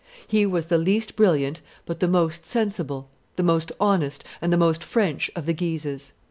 [0.27, 4.83] He was the least brilliant but the most sensible, the most honest, and the most
[4.83, 6.11] French of the Guises.